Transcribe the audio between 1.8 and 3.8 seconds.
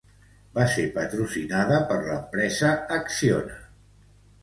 per l'empresa espanyola Acciona.